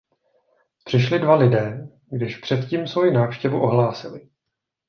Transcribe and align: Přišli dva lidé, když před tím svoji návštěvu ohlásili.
Přišli 0.83 1.19
dva 1.19 1.35
lidé, 1.35 1.87
když 2.11 2.37
před 2.37 2.65
tím 2.69 2.87
svoji 2.87 3.11
návštěvu 3.11 3.61
ohlásili. 3.61 4.29